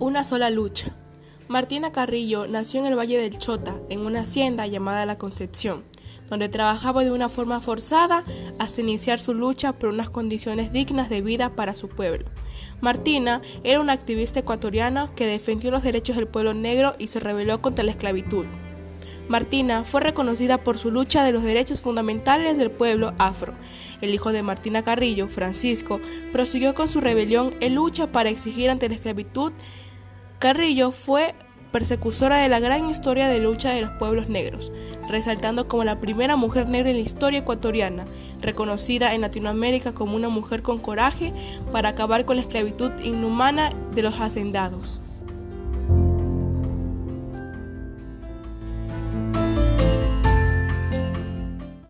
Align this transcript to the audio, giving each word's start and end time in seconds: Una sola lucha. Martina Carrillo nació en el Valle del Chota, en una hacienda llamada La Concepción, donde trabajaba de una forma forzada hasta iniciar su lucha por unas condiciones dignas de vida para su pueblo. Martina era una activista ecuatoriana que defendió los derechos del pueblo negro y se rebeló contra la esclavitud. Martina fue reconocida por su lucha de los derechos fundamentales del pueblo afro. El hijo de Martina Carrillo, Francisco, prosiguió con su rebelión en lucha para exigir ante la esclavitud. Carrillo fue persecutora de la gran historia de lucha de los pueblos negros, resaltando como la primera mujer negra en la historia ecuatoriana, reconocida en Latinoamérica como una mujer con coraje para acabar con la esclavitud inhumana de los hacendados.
Una 0.00 0.24
sola 0.24 0.48
lucha. 0.48 0.96
Martina 1.48 1.92
Carrillo 1.92 2.46
nació 2.46 2.80
en 2.80 2.86
el 2.86 2.98
Valle 2.98 3.18
del 3.18 3.36
Chota, 3.36 3.76
en 3.90 4.00
una 4.00 4.20
hacienda 4.20 4.66
llamada 4.66 5.04
La 5.04 5.18
Concepción, 5.18 5.84
donde 6.30 6.48
trabajaba 6.48 7.04
de 7.04 7.10
una 7.10 7.28
forma 7.28 7.60
forzada 7.60 8.24
hasta 8.58 8.80
iniciar 8.80 9.20
su 9.20 9.34
lucha 9.34 9.74
por 9.74 9.90
unas 9.90 10.08
condiciones 10.08 10.72
dignas 10.72 11.10
de 11.10 11.20
vida 11.20 11.54
para 11.54 11.74
su 11.74 11.90
pueblo. 11.90 12.24
Martina 12.80 13.42
era 13.62 13.78
una 13.78 13.92
activista 13.92 14.40
ecuatoriana 14.40 15.10
que 15.14 15.26
defendió 15.26 15.70
los 15.70 15.82
derechos 15.82 16.16
del 16.16 16.28
pueblo 16.28 16.54
negro 16.54 16.94
y 16.98 17.08
se 17.08 17.20
rebeló 17.20 17.60
contra 17.60 17.84
la 17.84 17.90
esclavitud. 17.90 18.46
Martina 19.28 19.84
fue 19.84 20.00
reconocida 20.00 20.64
por 20.64 20.78
su 20.78 20.90
lucha 20.90 21.22
de 21.24 21.30
los 21.30 21.44
derechos 21.44 21.82
fundamentales 21.82 22.58
del 22.58 22.70
pueblo 22.70 23.12
afro. 23.18 23.52
El 24.00 24.12
hijo 24.14 24.32
de 24.32 24.42
Martina 24.42 24.82
Carrillo, 24.82 25.28
Francisco, 25.28 26.00
prosiguió 26.32 26.74
con 26.74 26.88
su 26.88 27.00
rebelión 27.00 27.54
en 27.60 27.76
lucha 27.76 28.10
para 28.10 28.30
exigir 28.30 28.70
ante 28.70 28.88
la 28.88 28.96
esclavitud. 28.96 29.52
Carrillo 30.40 30.90
fue 30.90 31.34
persecutora 31.70 32.38
de 32.38 32.48
la 32.48 32.60
gran 32.60 32.88
historia 32.88 33.28
de 33.28 33.40
lucha 33.40 33.72
de 33.72 33.82
los 33.82 33.90
pueblos 33.98 34.30
negros, 34.30 34.72
resaltando 35.06 35.68
como 35.68 35.84
la 35.84 36.00
primera 36.00 36.34
mujer 36.36 36.66
negra 36.66 36.88
en 36.88 36.96
la 36.96 37.02
historia 37.02 37.40
ecuatoriana, 37.40 38.06
reconocida 38.40 39.14
en 39.14 39.20
Latinoamérica 39.20 39.92
como 39.92 40.16
una 40.16 40.30
mujer 40.30 40.62
con 40.62 40.78
coraje 40.78 41.34
para 41.72 41.90
acabar 41.90 42.24
con 42.24 42.36
la 42.36 42.42
esclavitud 42.42 42.90
inhumana 43.04 43.74
de 43.94 44.00
los 44.00 44.18
hacendados. 44.18 45.02